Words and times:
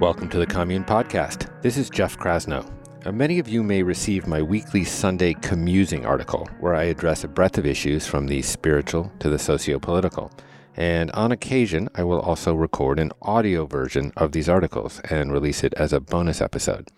Welcome 0.00 0.28
to 0.28 0.38
the 0.38 0.46
Commune 0.46 0.84
Podcast. 0.84 1.50
This 1.62 1.78
is 1.78 1.88
Jeff 1.88 2.18
Krasno. 2.18 2.70
Uh, 3.06 3.12
many 3.12 3.38
of 3.38 3.48
you 3.48 3.62
may 3.62 3.82
receive 3.82 4.26
my 4.26 4.42
weekly 4.42 4.84
Sunday 4.84 5.32
commusing 5.32 6.04
article, 6.04 6.46
where 6.60 6.74
I 6.74 6.84
address 6.84 7.24
a 7.24 7.28
breadth 7.28 7.56
of 7.56 7.64
issues 7.64 8.06
from 8.06 8.26
the 8.26 8.42
spiritual 8.42 9.10
to 9.20 9.30
the 9.30 9.38
socio 9.38 9.78
political. 9.78 10.30
And 10.76 11.10
on 11.12 11.32
occasion, 11.32 11.88
I 11.94 12.04
will 12.04 12.20
also 12.20 12.54
record 12.54 12.98
an 12.98 13.10
audio 13.22 13.64
version 13.64 14.12
of 14.18 14.32
these 14.32 14.50
articles 14.50 15.00
and 15.08 15.32
release 15.32 15.64
it 15.64 15.72
as 15.78 15.94
a 15.94 16.00
bonus 16.00 16.42
episode. 16.42 16.90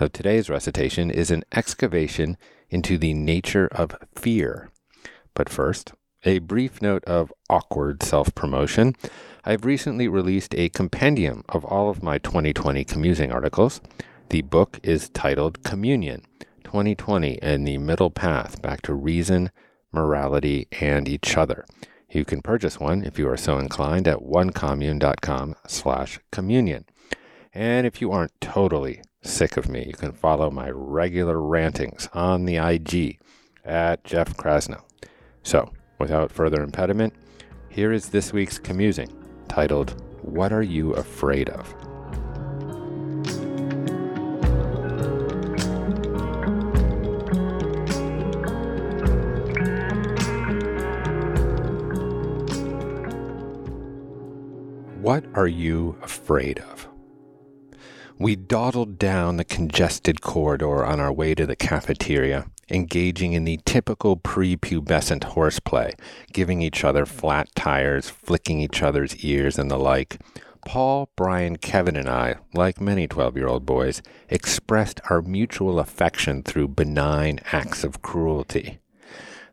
So 0.00 0.08
today's 0.08 0.48
recitation 0.48 1.10
is 1.10 1.30
an 1.30 1.44
excavation 1.54 2.38
into 2.70 2.96
the 2.96 3.12
nature 3.12 3.68
of 3.70 3.94
fear. 4.14 4.70
But 5.34 5.50
first, 5.50 5.92
a 6.26 6.40
brief 6.40 6.82
note 6.82 7.04
of 7.04 7.32
awkward 7.48 8.02
self 8.02 8.34
promotion. 8.34 8.94
I've 9.44 9.64
recently 9.64 10.08
released 10.08 10.54
a 10.54 10.68
compendium 10.70 11.44
of 11.48 11.64
all 11.64 11.88
of 11.88 12.02
my 12.02 12.18
2020 12.18 12.84
commusing 12.84 13.30
articles. 13.30 13.80
The 14.30 14.42
book 14.42 14.80
is 14.82 15.08
titled 15.10 15.62
Communion 15.62 16.22
2020 16.64 17.40
and 17.40 17.66
the 17.66 17.78
Middle 17.78 18.10
Path 18.10 18.60
Back 18.60 18.82
to 18.82 18.94
Reason, 18.94 19.50
Morality, 19.92 20.66
and 20.80 21.08
Each 21.08 21.36
Other. 21.36 21.64
You 22.10 22.24
can 22.24 22.42
purchase 22.42 22.80
one 22.80 23.04
if 23.04 23.18
you 23.18 23.28
are 23.28 23.36
so 23.36 23.58
inclined 23.58 24.08
at 24.08 24.18
onecommune.com 24.18 25.54
slash 25.68 26.18
communion. 26.32 26.86
And 27.54 27.86
if 27.86 28.00
you 28.00 28.10
aren't 28.10 28.40
totally 28.40 29.00
sick 29.22 29.56
of 29.56 29.68
me, 29.68 29.84
you 29.86 29.92
can 29.92 30.12
follow 30.12 30.50
my 30.50 30.70
regular 30.70 31.40
rantings 31.40 32.08
on 32.12 32.44
the 32.44 32.56
IG 32.56 33.20
at 33.64 34.02
Jeff 34.04 34.36
Krasno. 34.36 34.82
So, 35.42 35.70
without 35.98 36.30
further 36.30 36.62
impediment, 36.62 37.14
here 37.68 37.92
is 37.92 38.08
this 38.08 38.32
week's 38.32 38.58
commusing 38.58 39.08
titled, 39.48 40.02
What 40.22 40.52
Are 40.52 40.62
You 40.62 40.92
Afraid 40.92 41.48
of? 41.50 41.74
What 55.06 55.24
are 55.34 55.46
you 55.46 55.96
afraid 56.02 56.58
of? 56.58 56.88
We 58.18 58.34
dawdled 58.34 58.98
down 58.98 59.36
the 59.36 59.44
congested 59.44 60.20
corridor 60.20 60.84
on 60.84 60.98
our 60.98 61.12
way 61.12 61.32
to 61.36 61.46
the 61.46 61.54
cafeteria 61.54 62.46
engaging 62.70 63.32
in 63.32 63.44
the 63.44 63.60
typical 63.64 64.16
prepubescent 64.16 65.24
horseplay, 65.24 65.94
giving 66.32 66.62
each 66.62 66.84
other 66.84 67.06
flat 67.06 67.48
tires, 67.54 68.10
flicking 68.10 68.60
each 68.60 68.82
other's 68.82 69.16
ears, 69.24 69.58
and 69.58 69.70
the 69.70 69.78
like. 69.78 70.18
Paul, 70.66 71.10
Brian, 71.14 71.56
Kevin, 71.58 71.94
and 71.94 72.08
I, 72.08 72.36
like 72.52 72.80
many 72.80 73.06
12 73.06 73.36
year 73.36 73.46
old 73.46 73.64
boys, 73.64 74.02
expressed 74.28 75.00
our 75.08 75.22
mutual 75.22 75.78
affection 75.78 76.42
through 76.42 76.68
benign 76.68 77.38
acts 77.52 77.84
of 77.84 78.02
cruelty. 78.02 78.80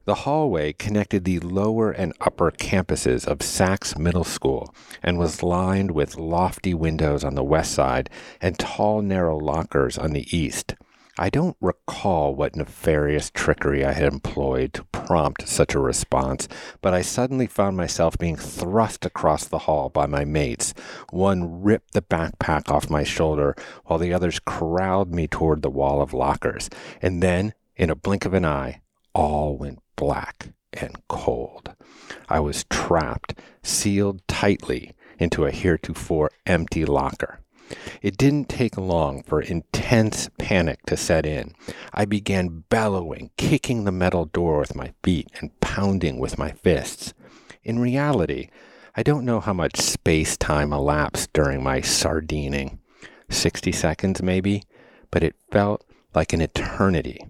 The 0.06 0.16
hallway 0.16 0.74
connected 0.74 1.24
the 1.24 1.40
lower 1.40 1.90
and 1.90 2.14
upper 2.20 2.52
campuses 2.52 3.26
of 3.26 3.42
Saxe 3.42 3.98
Middle 3.98 4.26
School 4.26 4.76
and 5.02 5.18
was 5.18 5.42
lined 5.42 5.92
with 5.92 6.18
lofty 6.18 6.74
windows 6.74 7.24
on 7.24 7.36
the 7.36 7.44
west 7.44 7.72
side 7.72 8.10
and 8.42 8.60
tall, 8.60 9.02
narrow 9.02 9.38
lockers 9.38 9.98
on 9.98 10.12
the 10.12 10.28
east. 10.36 10.76
I 11.18 11.30
don't 11.30 11.56
recall 11.62 12.34
what 12.34 12.56
nefarious 12.56 13.30
trickery 13.30 13.86
I 13.86 13.92
had 13.92 14.12
employed 14.12 14.74
to 14.74 14.84
prompt 14.86 15.48
such 15.48 15.76
a 15.76 15.80
response, 15.80 16.48
but 16.82 16.96
I 16.96 17.04
suddenly 17.04 17.46
found 17.46 17.78
myself 17.78 18.18
being 18.18 18.36
thrust 18.36 19.06
across 19.06 19.46
the 19.46 19.60
hall 19.60 19.90
by 19.90 20.08
my 20.08 20.26
mates. 20.26 20.74
One 21.12 21.62
ripped 21.62 21.94
the 21.94 22.02
backpack 22.02 22.68
off 22.72 22.90
my 22.90 23.04
shoulder, 23.04 23.56
while 23.86 24.00
the 24.00 24.12
others 24.12 24.40
corralled 24.44 25.14
me 25.14 25.28
toward 25.28 25.62
the 25.62 25.70
wall 25.70 26.02
of 26.02 26.16
lockers. 26.16 26.68
And 27.00 27.22
then, 27.22 27.54
in 27.76 27.92
a 27.92 27.96
blink 27.96 28.26
of 28.26 28.34
an 28.34 28.46
eye, 28.46 28.82
all 29.14 29.56
went 29.56 29.84
black 29.96 30.54
and 30.74 30.98
cold. 31.08 31.76
I 32.28 32.40
was 32.40 32.66
trapped, 32.72 33.36
sealed 33.62 34.28
tightly 34.28 34.94
into 35.20 35.46
a 35.46 35.52
heretofore 35.52 36.32
empty 36.48 36.86
locker. 36.86 37.43
It 38.02 38.18
didn't 38.18 38.50
take 38.50 38.78
long 38.78 39.24
for 39.24 39.42
intense 39.42 40.30
panic 40.38 40.86
to 40.88 40.98
set 40.98 41.26
in. 41.26 41.56
I 41.94 42.06
began 42.06 42.64
bellowing, 42.70 43.32
kicking 43.38 43.84
the 43.84 43.92
metal 43.92 44.26
door 44.26 44.60
with 44.60 44.76
my 44.76 44.94
feet, 45.04 45.30
and 45.40 45.60
pounding 45.62 46.20
with 46.20 46.38
my 46.38 46.52
fists. 46.52 47.14
In 47.64 47.80
reality, 47.80 48.50
I 48.96 49.04
don't 49.04 49.26
know 49.26 49.40
how 49.40 49.54
much 49.54 49.80
space 49.80 50.38
time 50.38 50.72
elapsed 50.74 51.34
during 51.34 51.64
my 51.64 51.82
sardining. 51.82 52.80
60 53.30 53.72
seconds, 53.72 54.22
maybe, 54.22 54.64
but 55.10 55.24
it 55.24 55.36
felt 55.52 55.84
like 56.14 56.34
an 56.34 56.42
eternity. 56.42 57.26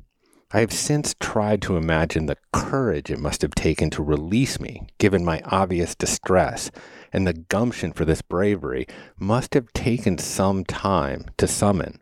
I 0.55 0.59
have 0.59 0.71
since 0.71 1.15
tried 1.19 1.63
to 1.63 1.77
imagine 1.77 2.27
the 2.27 2.37
courage 2.51 3.09
it 3.09 3.17
must 3.17 3.41
have 3.41 3.55
taken 3.55 3.89
to 3.89 4.03
release 4.03 4.59
me, 4.59 4.85
given 4.99 5.25
my 5.25 5.41
obvious 5.45 5.95
distress, 5.95 6.69
and 7.11 7.25
the 7.25 7.33
gumption 7.33 7.91
for 7.91 8.05
this 8.05 8.21
bravery 8.21 8.85
must 9.17 9.55
have 9.55 9.73
taken 9.73 10.19
some 10.19 10.63
time 10.63 11.25
to 11.37 11.47
summon. 11.47 11.99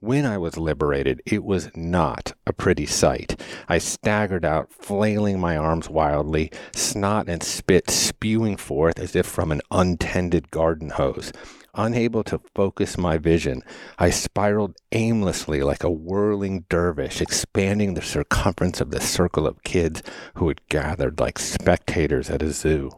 When 0.00 0.26
I 0.26 0.38
was 0.38 0.56
liberated, 0.56 1.22
it 1.24 1.44
was 1.44 1.70
not 1.76 2.32
a 2.48 2.52
pretty 2.52 2.86
sight. 2.86 3.40
I 3.68 3.78
staggered 3.78 4.44
out, 4.44 4.72
flailing 4.72 5.38
my 5.38 5.56
arms 5.56 5.88
wildly, 5.88 6.50
snot 6.72 7.28
and 7.28 7.44
spit 7.44 7.90
spewing 7.90 8.56
forth 8.56 8.98
as 8.98 9.14
if 9.14 9.26
from 9.26 9.52
an 9.52 9.60
untended 9.70 10.50
garden 10.50 10.90
hose. 10.90 11.32
Unable 11.76 12.22
to 12.24 12.40
focus 12.54 12.96
my 12.96 13.18
vision, 13.18 13.62
I 13.98 14.10
spiraled 14.10 14.76
aimlessly 14.92 15.62
like 15.62 15.82
a 15.82 15.90
whirling 15.90 16.66
dervish, 16.68 17.20
expanding 17.20 17.94
the 17.94 18.02
circumference 18.02 18.80
of 18.80 18.90
the 18.90 19.00
circle 19.00 19.46
of 19.46 19.64
kids 19.64 20.02
who 20.34 20.46
had 20.48 20.66
gathered 20.68 21.18
like 21.18 21.38
spectators 21.38 22.30
at 22.30 22.42
a 22.42 22.52
zoo. 22.52 22.90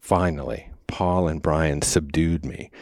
Finally, 0.00 0.70
Paul 0.88 1.28
and 1.28 1.40
Brian 1.40 1.82
subdued 1.82 2.44
me, 2.44 2.72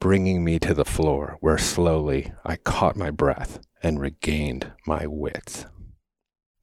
bringing 0.00 0.42
me 0.42 0.58
to 0.58 0.74
the 0.74 0.84
floor, 0.84 1.36
where 1.40 1.58
slowly 1.58 2.32
I 2.44 2.56
caught 2.56 2.96
my 2.96 3.12
breath 3.12 3.60
and 3.84 4.00
regained 4.00 4.72
my 4.84 5.06
wits. 5.06 5.66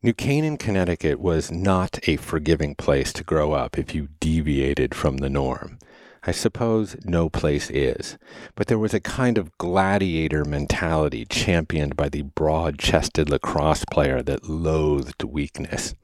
New 0.03 0.13
Canaan, 0.13 0.57
Connecticut 0.57 1.19
was 1.19 1.51
not 1.51 1.99
a 2.07 2.17
forgiving 2.17 2.75
place 2.75 3.11
to 3.13 3.23
grow 3.23 3.53
up 3.53 3.77
if 3.77 3.95
you 3.95 4.09
deviated 4.19 4.93
from 4.93 5.17
the 5.17 5.29
norm. 5.29 5.79
I 6.23 6.31
suppose 6.31 6.97
no 7.05 7.29
place 7.29 7.69
is, 7.69 8.17
but 8.55 8.67
there 8.67 8.79
was 8.79 8.93
a 8.93 8.99
kind 8.99 9.37
of 9.37 9.57
gladiator 9.57 10.43
mentality 10.43 11.25
championed 11.25 11.95
by 11.95 12.09
the 12.09 12.23
broad 12.23 12.77
chested 12.77 13.29
lacrosse 13.29 13.85
player 13.85 14.21
that 14.23 14.49
loathed 14.49 15.23
weakness. 15.23 15.95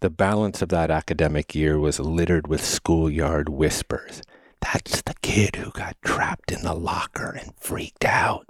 The 0.00 0.10
balance 0.10 0.62
of 0.62 0.68
that 0.70 0.90
academic 0.90 1.54
year 1.54 1.78
was 1.78 2.00
littered 2.00 2.48
with 2.48 2.64
schoolyard 2.64 3.48
whispers. 3.48 4.22
That's 4.60 5.00
the 5.02 5.14
kid 5.22 5.56
who 5.56 5.70
got 5.70 5.96
trapped 6.04 6.50
in 6.50 6.62
the 6.62 6.74
locker 6.74 7.30
and 7.30 7.54
freaked 7.56 8.04
out. 8.04 8.48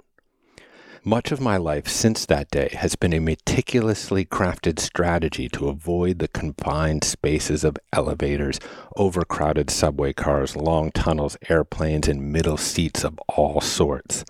Much 1.05 1.33
of 1.33 1.41
my 1.41 1.57
life 1.57 1.85
since 1.85 2.25
that 2.25 2.49
day 2.49 2.69
has 2.79 2.95
been 2.95 3.11
a 3.11 3.19
meticulously 3.19 4.23
crafted 4.23 4.79
strategy 4.79 5.49
to 5.49 5.67
avoid 5.67 6.19
the 6.19 6.29
confined 6.29 7.03
spaces 7.03 7.65
of 7.65 7.77
elevators, 7.91 8.57
overcrowded 8.95 9.69
subway 9.69 10.13
cars, 10.13 10.55
long 10.55 10.89
tunnels, 10.93 11.35
airplanes, 11.49 12.07
and 12.07 12.31
middle 12.31 12.55
seats 12.55 13.03
of 13.03 13.19
all 13.27 13.59
sorts. 13.59 14.23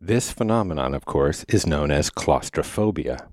This 0.00 0.32
phenomenon, 0.32 0.94
of 0.94 1.04
course, 1.04 1.44
is 1.46 1.64
known 1.64 1.92
as 1.92 2.10
claustrophobia. 2.10 3.28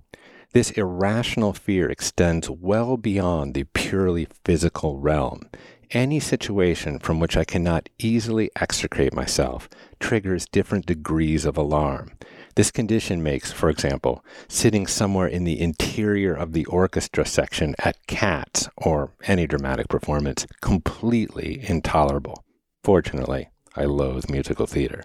This 0.54 0.70
irrational 0.70 1.54
fear 1.54 1.90
extends 1.90 2.48
well 2.48 2.96
beyond 2.96 3.56
the 3.56 3.64
purely 3.64 4.28
physical 4.46 5.00
realm. 5.00 5.50
Any 5.90 6.20
situation 6.20 7.00
from 7.00 7.20
which 7.20 7.38
I 7.38 7.44
cannot 7.44 7.90
easily 7.98 8.52
extricate 8.56 9.16
myself 9.16 9.68
triggers 10.00 10.46
different 10.46 10.86
degrees 10.86 11.46
of 11.46 11.58
alarm. 11.58 12.12
This 12.56 12.72
condition 12.72 13.22
makes, 13.22 13.52
for 13.52 13.70
example, 13.70 14.24
sitting 14.48 14.88
somewhere 14.88 15.28
in 15.28 15.44
the 15.44 15.60
interior 15.60 16.34
of 16.34 16.54
the 16.54 16.66
orchestra 16.66 17.26
section 17.26 17.76
at 17.80 18.08
Cats 18.08 18.68
or 18.76 19.12
any 19.24 19.46
dramatic 19.46 19.88
performance 19.88 20.48
completely 20.62 21.64
intolerable. 21.68 22.44
Fortunately, 22.84 23.50
I 23.76 23.86
loathe 23.86 24.30
musical 24.30 24.66
theater. 24.66 25.04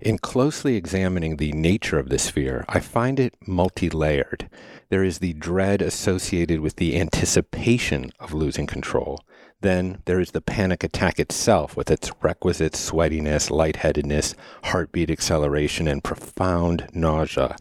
In 0.00 0.18
closely 0.18 0.76
examining 0.76 1.36
the 1.36 1.52
nature 1.52 1.98
of 1.98 2.10
this 2.10 2.30
fear, 2.30 2.64
I 2.68 2.80
find 2.80 3.18
it 3.18 3.34
multi 3.46 3.90
layered. 3.90 4.48
There 4.90 5.02
is 5.02 5.18
the 5.18 5.32
dread 5.32 5.82
associated 5.82 6.60
with 6.60 6.76
the 6.76 7.00
anticipation 7.00 8.12
of 8.20 8.34
losing 8.34 8.66
control. 8.66 9.20
Then 9.60 10.02
there 10.04 10.20
is 10.20 10.30
the 10.30 10.40
panic 10.40 10.84
attack 10.84 11.18
itself 11.18 11.76
with 11.76 11.90
its 11.90 12.10
requisite 12.22 12.74
sweatiness, 12.74 13.50
lightheadedness, 13.50 14.34
heartbeat 14.64 15.10
acceleration, 15.10 15.88
and 15.88 16.04
profound 16.04 16.88
nausea. 16.92 17.56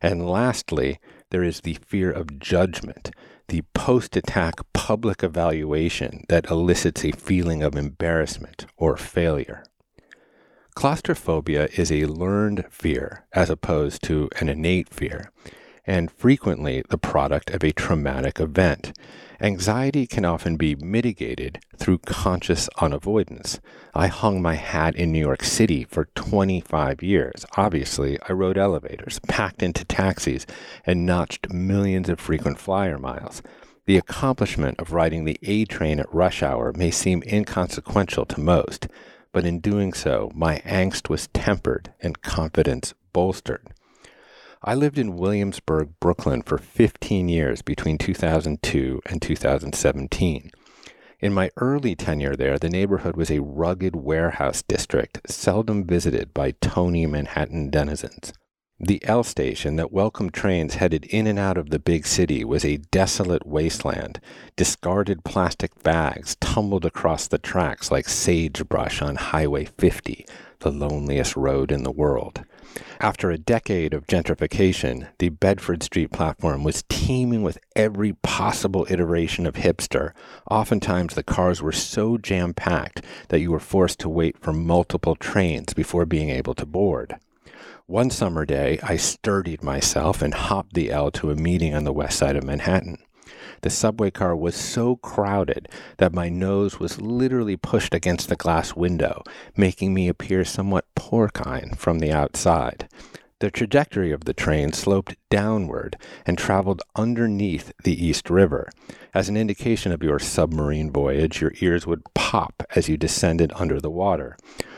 And 0.00 0.26
lastly, 0.26 0.98
there 1.30 1.42
is 1.42 1.60
the 1.60 1.78
fear 1.86 2.10
of 2.10 2.38
judgment, 2.38 3.10
the 3.48 3.62
post 3.74 4.16
attack 4.16 4.60
public 4.72 5.22
evaluation 5.22 6.24
that 6.28 6.50
elicits 6.50 7.04
a 7.04 7.12
feeling 7.12 7.62
of 7.62 7.76
embarrassment 7.76 8.66
or 8.76 8.96
failure. 8.96 9.62
Claustrophobia 10.74 11.68
is 11.76 11.92
a 11.92 12.06
learned 12.06 12.64
fear 12.70 13.26
as 13.34 13.50
opposed 13.50 14.02
to 14.04 14.30
an 14.40 14.48
innate 14.48 14.88
fear, 14.88 15.30
and 15.86 16.10
frequently 16.10 16.82
the 16.88 16.96
product 16.96 17.50
of 17.50 17.62
a 17.62 17.72
traumatic 17.72 18.40
event. 18.40 18.96
Anxiety 19.42 20.06
can 20.06 20.24
often 20.24 20.56
be 20.56 20.76
mitigated 20.76 21.58
through 21.76 21.98
conscious 21.98 22.68
unavoidance. 22.80 23.60
I 23.92 24.06
hung 24.06 24.40
my 24.40 24.54
hat 24.54 24.94
in 24.94 25.12
New 25.12 25.18
York 25.18 25.42
City 25.42 25.84
for 25.84 26.06
25 26.14 27.02
years. 27.02 27.44
Obviously, 27.56 28.18
I 28.28 28.32
rode 28.32 28.56
elevators, 28.56 29.18
packed 29.28 29.62
into 29.62 29.84
taxis, 29.84 30.46
and 30.86 31.04
notched 31.04 31.52
millions 31.52 32.08
of 32.08 32.20
frequent 32.20 32.58
flyer 32.58 32.98
miles. 32.98 33.42
The 33.86 33.98
accomplishment 33.98 34.78
of 34.78 34.92
riding 34.92 35.24
the 35.24 35.38
A 35.42 35.64
train 35.64 35.98
at 35.98 36.14
rush 36.14 36.42
hour 36.42 36.72
may 36.72 36.92
seem 36.92 37.22
inconsequential 37.26 38.26
to 38.26 38.40
most 38.40 38.86
but 39.32 39.46
in 39.46 39.60
doing 39.60 39.92
so, 39.92 40.30
my 40.34 40.58
angst 40.58 41.08
was 41.08 41.28
tempered 41.28 41.92
and 42.00 42.20
confidence 42.22 42.94
bolstered. 43.12 43.72
I 44.64 44.76
lived 44.76 44.96
in 44.96 45.16
Williamsburg, 45.16 45.88
Brooklyn 45.98 46.42
for 46.42 46.56
15 46.56 47.28
years 47.28 47.62
between 47.62 47.98
2002 47.98 49.02
and 49.06 49.20
2017. 49.20 50.52
In 51.18 51.34
my 51.34 51.50
early 51.56 51.96
tenure 51.96 52.36
there, 52.36 52.60
the 52.60 52.70
neighborhood 52.70 53.16
was 53.16 53.28
a 53.28 53.42
rugged 53.42 53.96
warehouse 53.96 54.62
district, 54.62 55.20
seldom 55.28 55.84
visited 55.84 56.32
by 56.32 56.52
Tony 56.60 57.06
Manhattan 57.06 57.70
denizens. 57.70 58.32
The 58.78 59.04
L 59.04 59.24
station 59.24 59.74
that 59.76 59.90
welcomed 59.90 60.32
trains 60.32 60.76
headed 60.76 61.06
in 61.06 61.26
and 61.26 61.40
out 61.40 61.58
of 61.58 61.70
the 61.70 61.80
big 61.80 62.06
city 62.06 62.44
was 62.44 62.64
a 62.64 62.76
desolate 62.76 63.44
wasteland. 63.44 64.20
Discarded 64.54 65.24
plastic 65.24 65.82
bags 65.82 66.36
tumbled 66.40 66.84
across 66.84 67.26
the 67.26 67.38
tracks 67.38 67.90
like 67.90 68.08
sagebrush 68.08 69.02
on 69.02 69.16
Highway 69.16 69.64
50, 69.64 70.24
the 70.60 70.70
loneliest 70.70 71.36
road 71.36 71.72
in 71.72 71.82
the 71.82 71.90
world. 71.90 72.44
After 73.00 73.30
a 73.30 73.38
decade 73.38 73.94
of 73.94 74.06
gentrification, 74.06 75.08
the 75.18 75.28
Bedford 75.30 75.82
Street 75.82 76.12
platform 76.12 76.64
was 76.64 76.84
teeming 76.88 77.42
with 77.42 77.58
every 77.74 78.12
possible 78.12 78.86
iteration 78.88 79.46
of 79.46 79.54
hipster. 79.54 80.12
Oftentimes, 80.50 81.14
the 81.14 81.22
cars 81.22 81.60
were 81.60 81.72
so 81.72 82.16
jam 82.16 82.54
packed 82.54 83.04
that 83.28 83.40
you 83.40 83.50
were 83.50 83.60
forced 83.60 83.98
to 84.00 84.08
wait 84.08 84.38
for 84.38 84.52
multiple 84.52 85.16
trains 85.16 85.74
before 85.74 86.06
being 86.06 86.30
able 86.30 86.54
to 86.54 86.66
board. 86.66 87.16
One 87.86 88.10
summer 88.10 88.46
day, 88.46 88.78
I 88.82 88.96
sturdied 88.96 89.62
myself 89.62 90.22
and 90.22 90.32
hopped 90.32 90.74
the 90.74 90.90
L 90.90 91.10
to 91.10 91.30
a 91.30 91.36
meeting 91.36 91.74
on 91.74 91.84
the 91.84 91.92
west 91.92 92.18
side 92.18 92.36
of 92.36 92.44
Manhattan. 92.44 92.98
The 93.62 93.70
subway 93.70 94.10
car 94.10 94.34
was 94.34 94.56
so 94.56 94.96
crowded 94.96 95.68
that 95.98 96.12
my 96.12 96.28
nose 96.28 96.80
was 96.80 97.00
literally 97.00 97.56
pushed 97.56 97.94
against 97.94 98.28
the 98.28 98.36
glass 98.36 98.74
window, 98.74 99.22
making 99.56 99.94
me 99.94 100.08
appear 100.08 100.44
somewhat 100.44 100.86
porcine 100.96 101.76
from 101.76 102.00
the 102.00 102.12
outside. 102.12 102.88
The 103.38 103.50
trajectory 103.50 104.12
of 104.12 104.24
the 104.24 104.34
train 104.34 104.72
sloped 104.72 105.16
downward 105.30 105.96
and 106.26 106.38
traveled 106.38 106.82
underneath 106.94 107.72
the 107.82 108.04
East 108.04 108.30
River. 108.30 108.68
As 109.14 109.28
an 109.28 109.36
indication 109.36 109.90
of 109.90 110.02
your 110.02 110.18
submarine 110.18 110.92
voyage, 110.92 111.40
your 111.40 111.52
ears 111.60 111.86
would 111.86 112.02
pop 112.14 112.62
as 112.76 112.88
you 112.88 112.96
descended 112.96 113.52
under 113.56 113.80
the 113.80 113.90
water. 113.90 114.36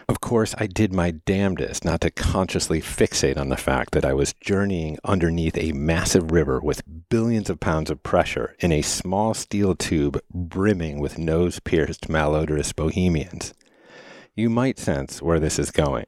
Of 0.09 0.21
course, 0.21 0.55
I 0.59 0.67
did 0.67 0.93
my 0.93 1.11
damnedest 1.11 1.85
not 1.85 2.03
to 2.03 2.11
consciously 2.11 2.81
fixate 2.81 3.39
on 3.39 3.49
the 3.49 3.57
fact 3.57 3.93
that 3.93 4.05
I 4.05 4.13
was 4.13 4.35
journeying 4.35 4.99
underneath 5.05 5.57
a 5.57 5.73
massive 5.73 6.31
river 6.31 6.61
with 6.61 6.94
billions 7.15 7.49
of 7.49 7.61
pounds 7.61 7.91
of 7.91 8.03
pressure 8.03 8.57
in 8.59 8.73
a 8.73 8.83
small 8.83 9.35
steel 9.35 9.77
tube 9.77 10.21
brimming 10.33 10.99
with 10.99 11.17
nose 11.17 11.61
pierced 11.61 12.09
malodorous 12.09 12.75
bohemians. 12.75 13.55
You 14.35 14.51
might 14.51 14.81
sense 14.81 15.23
where 15.23 15.39
this 15.39 15.57
is 15.61 15.71
going. 15.71 16.07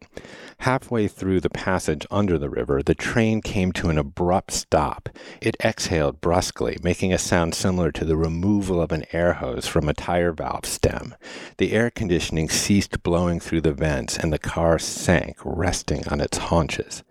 Halfway 0.59 1.07
through 1.07 1.43
the 1.43 1.49
passage 1.49 2.09
under 2.11 2.39
the 2.39 2.51
river, 2.51 2.83
the 2.83 2.97
train 2.97 3.41
came 3.41 3.71
to 3.75 3.89
an 3.89 3.99
abrupt 3.99 4.51
stop. 4.51 5.09
It 5.41 5.57
exhaled 5.63 6.21
brusquely, 6.21 6.77
making 6.83 7.13
a 7.13 7.19
sound 7.19 7.55
similar 7.55 7.93
to 7.93 8.05
the 8.05 8.17
removal 8.17 8.83
of 8.83 8.91
an 8.91 9.05
air 9.13 9.35
hose 9.35 9.69
from 9.69 9.89
a 9.89 9.95
tire 9.95 10.33
valve 10.33 10.67
stem. 10.67 11.15
The 11.59 11.71
air 11.71 11.89
conditioning 11.89 12.49
ceased 12.49 13.05
blowing 13.05 13.39
through 13.39 13.61
the 13.61 13.73
vents, 13.73 14.17
and 14.17 14.33
the 14.33 14.41
car 14.41 14.81
sank, 14.81 15.37
resting 15.45 16.03
on 16.09 16.21
its 16.21 16.39
haunches. 16.39 17.05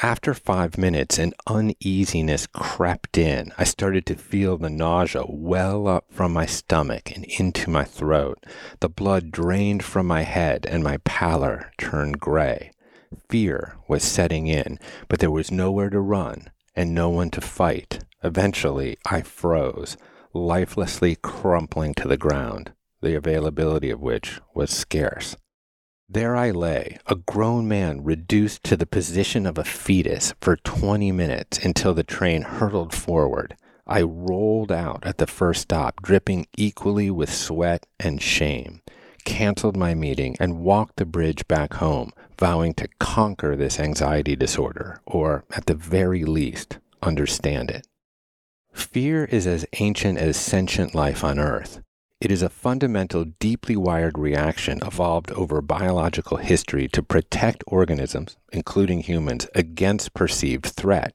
After 0.00 0.32
five 0.32 0.78
minutes, 0.78 1.18
an 1.18 1.32
uneasiness 1.48 2.46
crept 2.46 3.18
in. 3.18 3.50
I 3.58 3.64
started 3.64 4.06
to 4.06 4.14
feel 4.14 4.56
the 4.56 4.70
nausea 4.70 5.24
well 5.28 5.88
up 5.88 6.04
from 6.12 6.32
my 6.32 6.46
stomach 6.46 7.10
and 7.16 7.24
into 7.24 7.68
my 7.68 7.82
throat. 7.82 8.46
The 8.78 8.88
blood 8.88 9.32
drained 9.32 9.82
from 9.82 10.06
my 10.06 10.22
head, 10.22 10.66
and 10.66 10.84
my 10.84 10.98
pallor 10.98 11.72
turned 11.78 12.20
gray. 12.20 12.70
Fear 13.28 13.76
was 13.88 14.04
setting 14.04 14.46
in, 14.46 14.78
but 15.08 15.18
there 15.18 15.32
was 15.32 15.50
nowhere 15.50 15.90
to 15.90 16.00
run 16.00 16.50
and 16.76 16.94
no 16.94 17.08
one 17.08 17.30
to 17.30 17.40
fight. 17.40 18.04
Eventually, 18.22 18.98
I 19.04 19.22
froze, 19.22 19.96
lifelessly 20.32 21.16
crumpling 21.16 21.94
to 21.94 22.06
the 22.06 22.16
ground, 22.16 22.72
the 23.02 23.16
availability 23.16 23.90
of 23.90 24.00
which 24.00 24.40
was 24.54 24.70
scarce. 24.70 25.34
There 26.10 26.36
I 26.36 26.52
lay, 26.52 26.96
a 27.06 27.16
grown 27.16 27.68
man 27.68 28.02
reduced 28.02 28.64
to 28.64 28.78
the 28.78 28.86
position 28.86 29.44
of 29.44 29.58
a 29.58 29.64
fetus 29.64 30.32
for 30.40 30.56
20 30.56 31.12
minutes 31.12 31.58
until 31.58 31.92
the 31.92 32.02
train 32.02 32.40
hurtled 32.40 32.94
forward. 32.94 33.58
I 33.86 34.00
rolled 34.00 34.72
out 34.72 35.04
at 35.04 35.18
the 35.18 35.26
first 35.26 35.60
stop, 35.60 36.00
dripping 36.00 36.46
equally 36.56 37.10
with 37.10 37.30
sweat 37.30 37.84
and 38.00 38.22
shame, 38.22 38.80
canceled 39.26 39.76
my 39.76 39.92
meeting, 39.92 40.34
and 40.40 40.60
walked 40.60 40.96
the 40.96 41.04
bridge 41.04 41.46
back 41.46 41.74
home, 41.74 42.12
vowing 42.38 42.72
to 42.74 42.88
conquer 42.98 43.54
this 43.54 43.78
anxiety 43.78 44.34
disorder, 44.34 45.02
or 45.04 45.44
at 45.54 45.66
the 45.66 45.74
very 45.74 46.24
least, 46.24 46.78
understand 47.02 47.70
it. 47.70 47.86
Fear 48.72 49.26
is 49.26 49.46
as 49.46 49.66
ancient 49.78 50.16
as 50.16 50.38
sentient 50.38 50.94
life 50.94 51.22
on 51.22 51.38
Earth. 51.38 51.82
It 52.20 52.32
is 52.32 52.42
a 52.42 52.48
fundamental, 52.48 53.26
deeply 53.38 53.76
wired 53.76 54.18
reaction 54.18 54.80
evolved 54.84 55.30
over 55.30 55.62
biological 55.62 56.38
history 56.38 56.88
to 56.88 57.00
protect 57.00 57.62
organisms, 57.68 58.36
including 58.52 59.02
humans, 59.02 59.46
against 59.54 60.14
perceived 60.14 60.66
threat. 60.66 61.14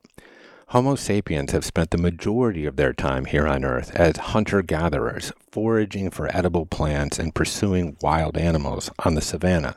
Homo 0.67 0.95
sapiens 0.95 1.51
have 1.51 1.65
spent 1.65 1.89
the 1.89 1.97
majority 1.97 2.65
of 2.65 2.77
their 2.77 2.93
time 2.93 3.25
here 3.25 3.45
on 3.45 3.65
Earth 3.65 3.93
as 3.95 4.15
hunter 4.15 4.61
gatherers, 4.61 5.33
foraging 5.51 6.09
for 6.09 6.33
edible 6.33 6.65
plants 6.65 7.19
and 7.19 7.35
pursuing 7.35 7.97
wild 8.01 8.37
animals 8.37 8.89
on 8.99 9.15
the 9.15 9.21
savannah. 9.21 9.75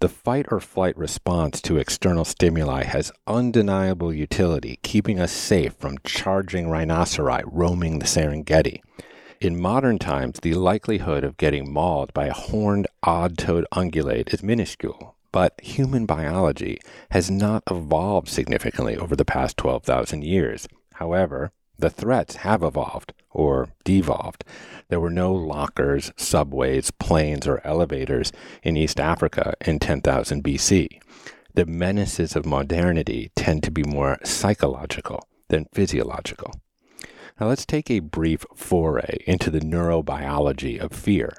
The 0.00 0.08
fight 0.08 0.46
or 0.50 0.60
flight 0.60 0.96
response 0.96 1.60
to 1.60 1.76
external 1.76 2.24
stimuli 2.24 2.84
has 2.84 3.12
undeniable 3.26 4.14
utility, 4.14 4.78
keeping 4.82 5.20
us 5.20 5.30
safe 5.30 5.74
from 5.74 5.98
charging 6.04 6.68
rhinoceri 6.68 7.42
roaming 7.44 7.98
the 7.98 8.06
Serengeti. 8.06 8.80
In 9.40 9.60
modern 9.60 10.00
times, 10.00 10.40
the 10.40 10.54
likelihood 10.54 11.22
of 11.22 11.36
getting 11.36 11.72
mauled 11.72 12.12
by 12.12 12.26
a 12.26 12.32
horned 12.32 12.88
odd 13.04 13.38
toed 13.38 13.66
ungulate 13.72 14.34
is 14.34 14.42
minuscule, 14.42 15.14
but 15.30 15.60
human 15.60 16.06
biology 16.06 16.80
has 17.12 17.30
not 17.30 17.62
evolved 17.70 18.26
significantly 18.26 18.96
over 18.96 19.14
the 19.14 19.24
past 19.24 19.56
12,000 19.56 20.24
years. 20.24 20.66
However, 20.94 21.52
the 21.78 21.88
threats 21.88 22.36
have 22.36 22.64
evolved 22.64 23.12
or 23.30 23.68
devolved. 23.84 24.42
There 24.88 24.98
were 24.98 25.08
no 25.08 25.32
lockers, 25.32 26.10
subways, 26.16 26.90
planes, 26.90 27.46
or 27.46 27.64
elevators 27.64 28.32
in 28.64 28.76
East 28.76 28.98
Africa 28.98 29.54
in 29.64 29.78
10,000 29.78 30.42
BC. 30.42 31.00
The 31.54 31.64
menaces 31.64 32.34
of 32.34 32.44
modernity 32.44 33.30
tend 33.36 33.62
to 33.62 33.70
be 33.70 33.84
more 33.84 34.18
psychological 34.24 35.28
than 35.48 35.68
physiological. 35.72 36.52
Now 37.40 37.46
let's 37.46 37.66
take 37.66 37.90
a 37.90 38.00
brief 38.00 38.44
foray 38.56 39.18
into 39.26 39.50
the 39.50 39.60
neurobiology 39.60 40.80
of 40.80 40.92
fear. 40.92 41.32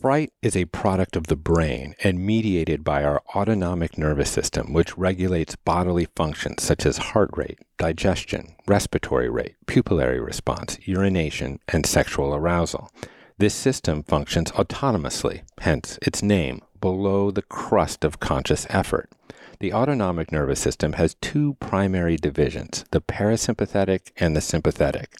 Fright 0.00 0.32
is 0.40 0.56
a 0.56 0.66
product 0.66 1.16
of 1.16 1.26
the 1.26 1.36
brain 1.36 1.96
and 2.04 2.24
mediated 2.24 2.84
by 2.84 3.02
our 3.02 3.22
autonomic 3.34 3.98
nervous 3.98 4.30
system, 4.30 4.72
which 4.72 4.96
regulates 4.96 5.56
bodily 5.56 6.06
functions 6.14 6.62
such 6.62 6.86
as 6.86 6.98
heart 6.98 7.30
rate, 7.34 7.58
digestion, 7.76 8.54
respiratory 8.68 9.28
rate, 9.28 9.56
pupillary 9.66 10.24
response, 10.24 10.78
urination, 10.84 11.58
and 11.66 11.86
sexual 11.86 12.34
arousal. 12.34 12.92
This 13.38 13.54
system 13.54 14.04
functions 14.04 14.52
autonomously, 14.52 15.42
hence 15.60 15.98
its 16.02 16.22
name, 16.22 16.60
below 16.80 17.32
the 17.32 17.42
crust 17.42 18.04
of 18.04 18.20
conscious 18.20 18.64
effort. 18.70 19.10
The 19.58 19.72
autonomic 19.72 20.30
nervous 20.32 20.60
system 20.60 20.94
has 20.94 21.14
two 21.14 21.56
primary 21.60 22.16
divisions 22.16 22.84
the 22.90 23.00
parasympathetic 23.00 24.12
and 24.18 24.36
the 24.36 24.40
sympathetic. 24.40 25.14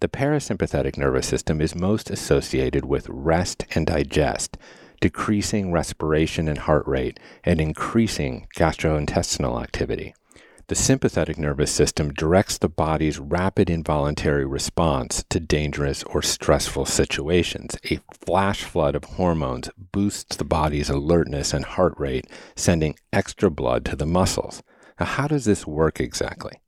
The 0.00 0.08
parasympathetic 0.08 0.98
nervous 0.98 1.26
system 1.26 1.60
is 1.60 1.74
most 1.74 2.10
associated 2.10 2.84
with 2.84 3.08
rest 3.08 3.64
and 3.74 3.86
digest, 3.86 4.58
decreasing 5.00 5.72
respiration 5.72 6.48
and 6.48 6.58
heart 6.58 6.86
rate, 6.86 7.18
and 7.44 7.60
increasing 7.60 8.46
gastrointestinal 8.56 9.62
activity. 9.62 10.14
The 10.70 10.76
sympathetic 10.76 11.36
nervous 11.36 11.72
system 11.72 12.12
directs 12.12 12.56
the 12.56 12.68
body's 12.68 13.18
rapid 13.18 13.68
involuntary 13.68 14.44
response 14.44 15.24
to 15.28 15.40
dangerous 15.40 16.04
or 16.04 16.22
stressful 16.22 16.86
situations. 16.86 17.76
A 17.90 17.98
flash 18.24 18.62
flood 18.62 18.94
of 18.94 19.02
hormones 19.02 19.68
boosts 19.76 20.36
the 20.36 20.44
body's 20.44 20.88
alertness 20.88 21.52
and 21.52 21.64
heart 21.64 21.94
rate, 21.98 22.28
sending 22.54 22.94
extra 23.12 23.50
blood 23.50 23.84
to 23.86 23.96
the 23.96 24.06
muscles. 24.06 24.62
Now, 25.00 25.06
how 25.06 25.26
does 25.26 25.44
this 25.44 25.66
work 25.66 25.98
exactly? 25.98 26.60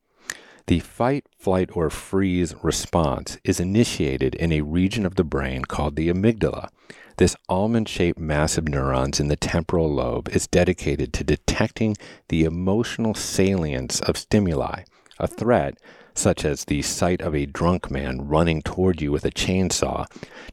The 0.66 0.80
fight, 0.80 1.28
flight, 1.38 1.70
or 1.72 1.88
freeze 1.88 2.56
response 2.60 3.38
is 3.44 3.60
initiated 3.60 4.34
in 4.34 4.50
a 4.50 4.62
region 4.62 5.06
of 5.06 5.14
the 5.14 5.22
brain 5.22 5.62
called 5.62 5.94
the 5.94 6.08
amygdala. 6.08 6.70
This 7.18 7.36
almond 7.48 7.88
shaped 7.88 8.18
mass 8.18 8.56
of 8.56 8.68
neurons 8.68 9.20
in 9.20 9.28
the 9.28 9.36
temporal 9.36 9.92
lobe 9.92 10.28
is 10.30 10.46
dedicated 10.46 11.12
to 11.14 11.24
detecting 11.24 11.96
the 12.28 12.44
emotional 12.44 13.14
salience 13.14 14.00
of 14.00 14.16
stimuli. 14.16 14.84
A 15.18 15.26
threat, 15.26 15.76
such 16.14 16.44
as 16.44 16.64
the 16.64 16.82
sight 16.82 17.20
of 17.20 17.34
a 17.34 17.46
drunk 17.46 17.90
man 17.90 18.26
running 18.28 18.62
toward 18.62 19.00
you 19.00 19.12
with 19.12 19.24
a 19.24 19.30
chainsaw, 19.30 20.06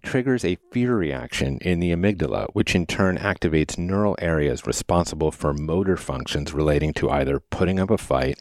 triggers 0.03 0.45
a 0.45 0.57
fear 0.71 0.95
reaction 0.95 1.57
in 1.61 1.79
the 1.79 1.91
amygdala, 1.91 2.47
which 2.53 2.75
in 2.75 2.85
turn 2.85 3.17
activates 3.17 3.77
neural 3.77 4.15
areas 4.19 4.67
responsible 4.67 5.31
for 5.31 5.53
motor 5.53 5.97
functions 5.97 6.53
relating 6.53 6.93
to 6.93 7.09
either 7.09 7.39
putting 7.39 7.79
up 7.79 7.89
a 7.89 7.97
fight, 7.97 8.39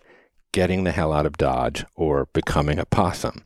getting 0.53 0.85
the 0.85 0.93
hell 0.93 1.13
out 1.13 1.27
of 1.27 1.37
Dodge, 1.37 1.85
or 1.95 2.29
becoming 2.33 2.79
a 2.79 2.87
possum. 2.87 3.45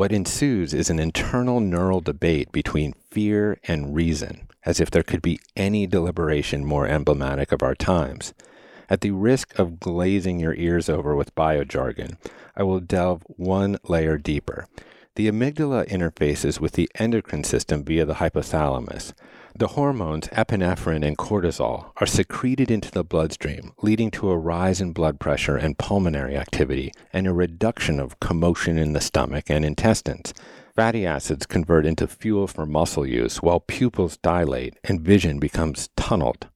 What 0.00 0.12
ensues 0.12 0.72
is 0.72 0.88
an 0.88 0.98
internal 0.98 1.60
neural 1.60 2.00
debate 2.00 2.52
between 2.52 2.94
fear 3.10 3.60
and 3.64 3.94
reason, 3.94 4.48
as 4.64 4.80
if 4.80 4.90
there 4.90 5.02
could 5.02 5.20
be 5.20 5.40
any 5.56 5.86
deliberation 5.86 6.64
more 6.64 6.86
emblematic 6.86 7.52
of 7.52 7.62
our 7.62 7.74
times. 7.74 8.32
At 8.88 9.02
the 9.02 9.10
risk 9.10 9.58
of 9.58 9.78
glazing 9.78 10.40
your 10.40 10.54
ears 10.54 10.88
over 10.88 11.14
with 11.14 11.34
biojargon, 11.34 12.16
I 12.56 12.62
will 12.62 12.80
delve 12.80 13.24
one 13.26 13.76
layer 13.88 14.16
deeper. 14.16 14.68
The 15.16 15.28
amygdala 15.30 15.86
interfaces 15.90 16.58
with 16.58 16.72
the 16.72 16.88
endocrine 16.94 17.44
system 17.44 17.84
via 17.84 18.06
the 18.06 18.14
hypothalamus. 18.14 19.12
The 19.56 19.68
hormones 19.68 20.28
epinephrine 20.28 21.04
and 21.04 21.18
cortisol 21.18 21.90
are 21.96 22.06
secreted 22.06 22.70
into 22.70 22.90
the 22.90 23.02
bloodstream, 23.02 23.72
leading 23.82 24.10
to 24.12 24.30
a 24.30 24.38
rise 24.38 24.80
in 24.80 24.92
blood 24.92 25.18
pressure 25.18 25.56
and 25.56 25.76
pulmonary 25.76 26.36
activity 26.36 26.92
and 27.12 27.26
a 27.26 27.32
reduction 27.32 27.98
of 27.98 28.20
commotion 28.20 28.78
in 28.78 28.92
the 28.92 29.00
stomach 29.00 29.50
and 29.50 29.64
intestines. 29.64 30.32
Fatty 30.76 31.04
acids 31.04 31.46
convert 31.46 31.84
into 31.84 32.06
fuel 32.06 32.46
for 32.46 32.64
muscle 32.64 33.06
use 33.06 33.42
while 33.42 33.60
pupils 33.60 34.16
dilate 34.18 34.78
and 34.84 35.00
vision 35.00 35.40
becomes 35.40 35.88
tunneled. 35.96 36.46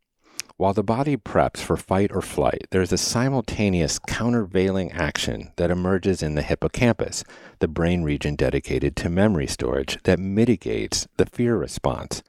While 0.57 0.73
the 0.73 0.85
body 0.85 1.17
preps 1.17 1.59
for 1.59 1.77
fight 1.77 2.13
or 2.13 2.23
flight, 2.23 2.69
there 2.71 2.81
is 2.81 2.93
a 2.93 2.97
simultaneous 2.97 3.99
countervailing 3.99 4.93
action 4.93 5.53
that 5.57 5.73
emerges 5.73 6.23
in 6.23 6.37
the 6.37 6.43
hippocampus, 6.43 7.25
the 7.59 7.67
brain 7.67 8.05
region 8.05 8.37
dedicated 8.37 8.95
to 8.97 9.09
memory 9.09 9.49
storage, 9.49 9.99
that 10.05 10.21
mitigates 10.21 11.09
the 11.17 11.27
fear 11.27 11.57
response. 11.57 12.23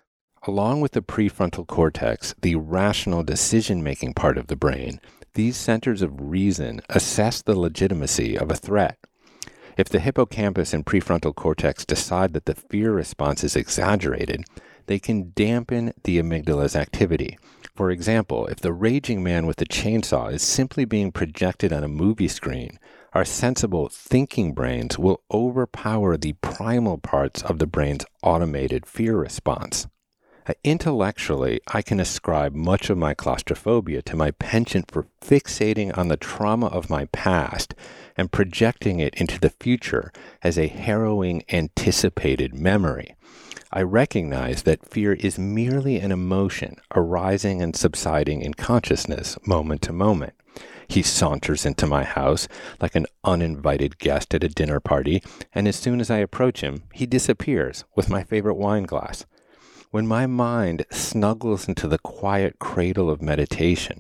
Along 0.48 0.80
with 0.80 0.92
the 0.92 1.02
prefrontal 1.02 1.66
cortex, 1.66 2.36
the 2.40 2.54
rational 2.54 3.24
decision 3.24 3.82
making 3.82 4.14
part 4.14 4.38
of 4.38 4.46
the 4.46 4.56
brain, 4.56 5.02
these 5.34 5.58
centers 5.58 6.04
of 6.04 6.22
reason 6.22 6.82
assess 6.88 7.42
the 7.42 7.58
legitimacy 7.58 8.38
of 8.38 8.52
a 8.52 8.56
threat. 8.56 9.00
If 9.76 9.90
the 9.90 10.00
hippocampus 10.00 10.72
and 10.72 10.86
prefrontal 10.86 11.34
cortex 11.34 11.84
decide 11.84 12.34
that 12.34 12.46
the 12.46 12.54
fear 12.54 12.92
response 12.92 13.44
is 13.44 13.56
exaggerated, 13.56 14.44
they 14.86 15.00
can 15.00 15.32
dampen 15.36 15.94
the 16.04 16.20
amygdala's 16.20 16.76
activity. 16.76 17.40
For 17.76 17.90
example, 17.90 18.46
if 18.46 18.60
the 18.60 18.72
raging 18.72 19.24
man 19.24 19.48
with 19.48 19.58
the 19.58 19.66
chainsaw 19.66 20.32
is 20.32 20.44
simply 20.44 20.86
being 20.86 21.12
projected 21.12 21.74
on 21.74 21.84
a 21.84 21.88
movie 21.88 22.28
screen, 22.28 22.78
our 23.14 23.26
sensible 23.26 23.90
thinking 23.90 24.54
brains 24.54 25.00
will 25.00 25.24
overpower 25.34 26.18
the 26.18 26.34
primal 26.34 27.00
parts 27.00 27.42
of 27.42 27.58
the 27.58 27.68
brain's 27.68 28.06
automated 28.22 28.86
fear 28.86 29.18
response. 29.18 29.88
Uh, 30.48 30.54
intellectually, 30.64 31.60
I 31.68 31.82
can 31.82 32.00
ascribe 32.00 32.54
much 32.54 32.90
of 32.92 32.98
my 32.98 33.16
claustrophobia 33.16 34.04
to 34.04 34.16
my 34.16 34.32
penchant 34.32 34.92
for 34.92 35.08
fixating 35.20 35.98
on 35.98 36.08
the 36.08 36.18
trauma 36.18 36.68
of 36.68 36.90
my 36.90 37.06
past 37.06 37.74
and 38.16 38.32
projecting 38.32 39.00
it 39.00 39.16
into 39.16 39.40
the 39.40 39.50
future 39.50 40.12
as 40.44 40.58
a 40.58 40.68
harrowing 40.68 41.44
anticipated 41.50 42.54
memory. 42.54 43.16
I 43.74 43.82
recognize 43.82 44.64
that 44.64 44.88
fear 44.88 45.14
is 45.14 45.40
merely 45.40 45.98
an 45.98 46.12
emotion 46.12 46.78
arising 46.94 47.62
and 47.62 47.76
subsiding 47.76 48.42
in 48.42 48.54
consciousness 48.54 49.38
moment 49.48 49.82
to 49.84 49.94
moment. 49.94 50.34
He 50.88 51.02
saunters 51.02 51.66
into 51.66 51.88
my 51.88 52.04
house 52.04 52.48
like 52.80 52.96
an 52.96 53.08
uninvited 53.24 53.98
guest 53.98 54.36
at 54.36 54.44
a 54.44 54.50
dinner 54.50 54.80
party, 54.80 55.24
and 55.54 55.68
as 55.68 55.76
soon 55.76 56.00
as 56.00 56.12
I 56.12 56.18
approach 56.18 56.62
him, 56.62 56.84
he 56.94 57.08
disappears 57.08 57.84
with 57.96 58.10
my 58.10 58.24
favorite 58.24 58.56
wine 58.56 58.84
glass. 58.84 59.26
When 59.96 60.08
my 60.08 60.28
mind 60.28 60.86
snuggles 60.92 61.70
into 61.70 61.88
the 61.88 62.00
quiet 62.00 62.60
cradle 62.60 63.10
of 63.10 63.22
meditation, 63.22 64.00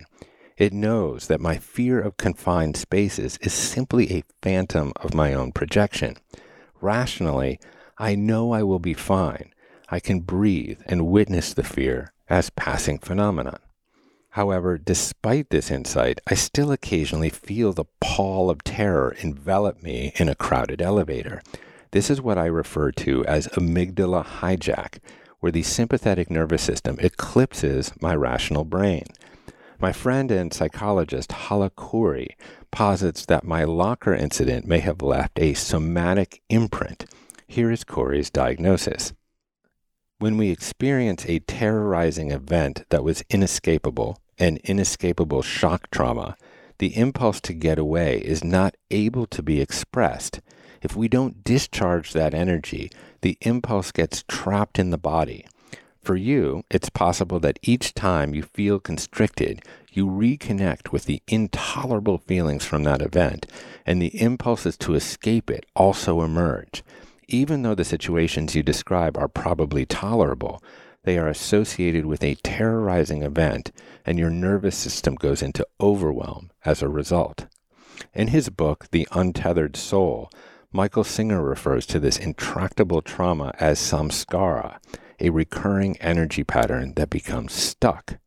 it 0.57 0.73
knows 0.73 1.27
that 1.27 1.39
my 1.39 1.55
fear 1.57 2.01
of 2.01 2.17
confined 2.17 2.75
spaces 2.75 3.37
is 3.37 3.53
simply 3.53 4.11
a 4.11 4.25
phantom 4.41 4.91
of 4.97 5.13
my 5.13 5.33
own 5.33 5.53
projection. 5.53 6.17
Rationally, 6.81 7.61
I 7.97 8.13
know 8.15 8.51
I 8.51 8.61
will 8.61 8.79
be 8.79 8.93
fine. 8.93 9.53
I 9.87 10.01
can 10.01 10.19
breathe 10.19 10.81
and 10.85 11.07
witness 11.07 11.53
the 11.53 11.63
fear 11.63 12.11
as 12.27 12.49
passing 12.49 12.99
phenomenon. 12.99 13.59
However, 14.31 14.77
despite 14.77 15.49
this 15.49 15.71
insight, 15.71 16.19
I 16.27 16.33
still 16.33 16.73
occasionally 16.73 17.29
feel 17.29 17.71
the 17.71 17.85
pall 18.01 18.49
of 18.49 18.65
terror 18.65 19.15
envelop 19.21 19.81
me 19.81 20.11
in 20.17 20.27
a 20.27 20.35
crowded 20.35 20.81
elevator. 20.81 21.41
This 21.91 22.09
is 22.09 22.21
what 22.21 22.37
I 22.37 22.47
refer 22.47 22.91
to 22.91 23.23
as 23.27 23.47
amygdala 23.47 24.25
hijack, 24.25 24.97
where 25.45 25.51
the 25.51 25.61
sympathetic 25.61 26.31
nervous 26.31 26.63
system 26.63 26.97
eclipses 26.99 27.93
my 28.01 28.15
rational 28.15 28.63
brain. 28.63 29.03
My 29.79 29.91
friend 29.91 30.31
and 30.31 30.51
psychologist 30.51 31.31
Hala 31.33 31.69
Khouri 31.69 32.29
posits 32.71 33.27
that 33.27 33.43
my 33.43 33.63
locker 33.63 34.15
incident 34.15 34.65
may 34.65 34.79
have 34.79 35.03
left 35.03 35.37
a 35.37 35.53
somatic 35.53 36.41
imprint. 36.49 37.05
Here 37.45 37.69
is 37.69 37.83
Khouri's 37.83 38.31
diagnosis. 38.31 39.13
When 40.17 40.35
we 40.35 40.49
experience 40.49 41.27
a 41.27 41.37
terrorizing 41.37 42.31
event 42.31 42.83
that 42.89 43.03
was 43.03 43.23
inescapable, 43.29 44.17
an 44.39 44.57
inescapable 44.63 45.43
shock 45.43 45.91
trauma, 45.91 46.37
the 46.79 46.97
impulse 46.97 47.39
to 47.41 47.53
get 47.53 47.77
away 47.77 48.17
is 48.17 48.43
not 48.43 48.73
able 48.89 49.27
to 49.27 49.43
be 49.43 49.61
expressed. 49.61 50.41
If 50.85 50.95
we 50.95 51.07
don't 51.07 51.43
discharge 51.43 52.13
that 52.13 52.35
energy, 52.35 52.91
the 53.21 53.39
impulse 53.41 53.91
gets 53.91 54.23
trapped 54.27 54.77
in 54.77 54.91
the 54.91 54.99
body. 54.99 55.47
For 56.03 56.15
you, 56.15 56.63
it's 56.69 56.91
possible 56.91 57.39
that 57.39 57.57
each 57.63 57.95
time 57.95 58.35
you 58.35 58.43
feel 58.43 58.79
constricted, 58.79 59.63
you 59.91 60.05
reconnect 60.05 60.91
with 60.91 61.05
the 61.05 61.23
intolerable 61.27 62.19
feelings 62.19 62.65
from 62.65 62.83
that 62.83 63.01
event, 63.01 63.47
and 63.83 63.99
the 63.99 64.21
impulses 64.21 64.77
to 64.77 64.93
escape 64.93 65.49
it 65.49 65.65
also 65.75 66.21
emerge. 66.21 66.83
Even 67.27 67.63
though 67.63 67.73
the 67.73 67.83
situations 67.83 68.53
you 68.53 68.61
describe 68.61 69.17
are 69.17 69.27
probably 69.27 69.87
tolerable, 69.87 70.61
they 71.01 71.17
are 71.17 71.27
associated 71.27 72.05
with 72.05 72.23
a 72.23 72.35
terrorizing 72.43 73.23
event, 73.23 73.71
and 74.05 74.19
your 74.19 74.29
nervous 74.29 74.77
system 74.77 75.15
goes 75.15 75.41
into 75.41 75.65
overwhelm 75.81 76.51
as 76.63 76.83
a 76.83 76.87
result. 76.87 77.47
In 78.13 78.27
his 78.27 78.49
book, 78.49 78.85
The 78.91 79.07
Untethered 79.13 79.75
Soul, 79.75 80.29
Michael 80.75 81.05
Singer 81.05 81.41
refers 81.41 81.85
to 81.85 82.01
this 82.01 82.17
intractable 82.17 83.01
trauma 83.01 83.53
as 83.61 83.79
samskara, 83.79 84.79
a 85.21 85.29
recurring 85.29 85.95
energy 86.01 86.43
pattern 86.43 86.91
that 86.97 87.09
becomes 87.09 87.53
stuck. 87.53 88.17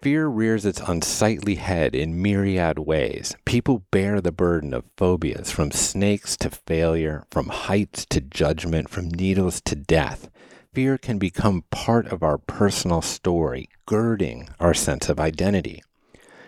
Fear 0.00 0.28
rears 0.28 0.64
its 0.64 0.80
unsightly 0.86 1.56
head 1.56 1.96
in 1.96 2.22
myriad 2.22 2.78
ways. 2.78 3.34
People 3.44 3.82
bear 3.90 4.20
the 4.20 4.30
burden 4.30 4.72
of 4.72 4.84
phobias 4.96 5.50
from 5.50 5.72
snakes 5.72 6.36
to 6.36 6.50
failure, 6.50 7.26
from 7.32 7.48
heights 7.48 8.06
to 8.10 8.20
judgment, 8.20 8.88
from 8.88 9.08
needles 9.08 9.60
to 9.62 9.74
death. 9.74 10.30
Fear 10.72 10.98
can 10.98 11.18
become 11.18 11.64
part 11.72 12.06
of 12.06 12.22
our 12.22 12.38
personal 12.38 13.02
story, 13.02 13.68
girding 13.86 14.48
our 14.60 14.72
sense 14.72 15.08
of 15.08 15.18
identity. 15.18 15.82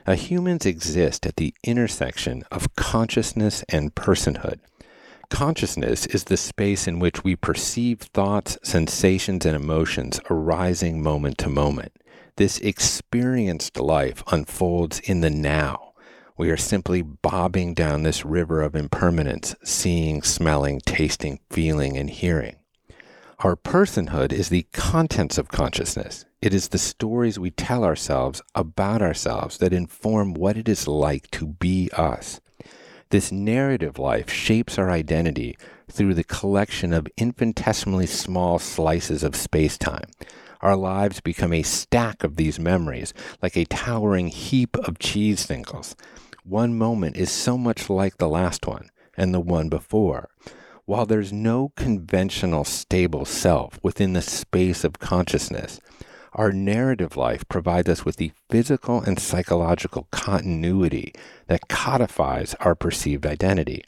Humans 0.06 0.64
exist 0.64 1.26
at 1.26 1.34
the 1.34 1.52
intersection 1.64 2.44
of 2.52 2.76
consciousness 2.76 3.64
and 3.68 3.96
personhood. 3.96 4.60
Consciousness 5.30 6.06
is 6.06 6.24
the 6.24 6.36
space 6.36 6.88
in 6.88 6.98
which 6.98 7.22
we 7.22 7.36
perceive 7.36 8.00
thoughts, 8.00 8.58
sensations, 8.62 9.44
and 9.44 9.54
emotions 9.54 10.20
arising 10.30 11.02
moment 11.02 11.38
to 11.38 11.48
moment. 11.48 11.92
This 12.36 12.58
experienced 12.58 13.78
life 13.78 14.22
unfolds 14.32 15.00
in 15.00 15.20
the 15.20 15.30
now. 15.30 15.92
We 16.36 16.50
are 16.50 16.56
simply 16.56 17.02
bobbing 17.02 17.74
down 17.74 18.04
this 18.04 18.24
river 18.24 18.62
of 18.62 18.74
impermanence, 18.74 19.54
seeing, 19.62 20.22
smelling, 20.22 20.80
tasting, 20.86 21.40
feeling, 21.50 21.96
and 21.96 22.08
hearing. 22.08 22.56
Our 23.40 23.54
personhood 23.54 24.32
is 24.32 24.48
the 24.48 24.66
contents 24.72 25.36
of 25.36 25.48
consciousness. 25.48 26.24
It 26.40 26.54
is 26.54 26.68
the 26.68 26.78
stories 26.78 27.38
we 27.38 27.50
tell 27.50 27.84
ourselves 27.84 28.40
about 28.54 29.02
ourselves 29.02 29.58
that 29.58 29.72
inform 29.72 30.34
what 30.34 30.56
it 30.56 30.68
is 30.68 30.88
like 30.88 31.30
to 31.32 31.46
be 31.46 31.90
us. 31.92 32.40
This 33.10 33.32
narrative 33.32 33.98
life 33.98 34.30
shapes 34.30 34.76
our 34.76 34.90
identity 34.90 35.56
through 35.90 36.12
the 36.12 36.24
collection 36.24 36.92
of 36.92 37.08
infinitesimally 37.16 38.04
small 38.04 38.58
slices 38.58 39.22
of 39.22 39.34
space 39.34 39.78
time. 39.78 40.10
Our 40.60 40.76
lives 40.76 41.20
become 41.20 41.54
a 41.54 41.62
stack 41.62 42.22
of 42.22 42.36
these 42.36 42.60
memories, 42.60 43.14
like 43.40 43.56
a 43.56 43.64
towering 43.64 44.28
heap 44.28 44.76
of 44.76 44.98
cheese 44.98 45.40
singles. 45.40 45.96
One 46.44 46.76
moment 46.76 47.16
is 47.16 47.30
so 47.30 47.56
much 47.56 47.88
like 47.88 48.18
the 48.18 48.28
last 48.28 48.66
one 48.66 48.90
and 49.16 49.32
the 49.32 49.40
one 49.40 49.70
before. 49.70 50.28
While 50.84 51.06
there's 51.06 51.32
no 51.32 51.72
conventional 51.76 52.64
stable 52.64 53.24
self 53.24 53.78
within 53.82 54.12
the 54.12 54.22
space 54.22 54.84
of 54.84 54.98
consciousness, 54.98 55.80
our 56.32 56.52
narrative 56.52 57.16
life 57.16 57.48
provides 57.48 57.88
us 57.88 58.04
with 58.04 58.16
the 58.16 58.32
physical 58.50 59.00
and 59.00 59.18
psychological 59.18 60.08
continuity 60.10 61.12
that 61.46 61.68
codifies 61.68 62.54
our 62.60 62.74
perceived 62.74 63.26
identity. 63.26 63.84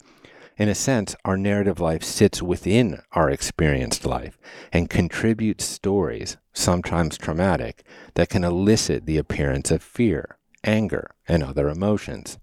In 0.57 0.69
a 0.69 0.75
sense, 0.75 1.17
our 1.25 1.39
narrative 1.39 1.81
life 1.81 2.03
sits 2.05 2.43
within 2.43 3.01
our 3.13 3.31
experienced 3.31 4.05
life 4.05 4.39
and 4.73 4.91
contributes 4.91 5.65
stories, 5.65 6.37
sometimes 6.53 7.17
traumatic, 7.17 7.83
that 8.15 8.29
can 8.29 8.45
elicit 8.45 9.07
the 9.07 9.17
appearance 9.17 9.71
of 9.71 9.83
fear, 9.83 10.37
anger, 10.63 11.13
and 11.27 11.43
other 11.43 11.71
emotions. 11.71 12.39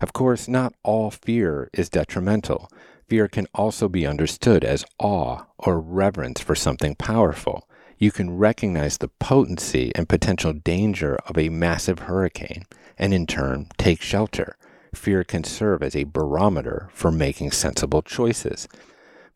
Of 0.00 0.12
course, 0.12 0.48
not 0.48 0.74
all 0.82 1.10
fear 1.10 1.68
is 1.72 1.90
detrimental. 1.90 2.70
Fear 3.08 3.28
can 3.28 3.46
also 3.54 3.88
be 3.88 4.06
understood 4.06 4.64
as 4.64 4.84
awe 4.98 5.44
or 5.58 5.78
reverence 5.78 6.40
for 6.40 6.54
something 6.54 6.94
powerful. 6.94 7.65
You 7.98 8.12
can 8.12 8.36
recognize 8.36 8.98
the 8.98 9.08
potency 9.08 9.92
and 9.94 10.08
potential 10.08 10.52
danger 10.52 11.16
of 11.26 11.38
a 11.38 11.48
massive 11.48 12.00
hurricane 12.00 12.64
and 12.98 13.14
in 13.14 13.26
turn 13.26 13.68
take 13.78 14.02
shelter 14.02 14.56
fear 14.96 15.22
can 15.22 15.44
serve 15.44 15.82
as 15.82 15.94
a 15.94 16.04
barometer 16.04 16.88
for 16.92 17.12
making 17.12 17.52
sensible 17.52 18.02
choices. 18.02 18.66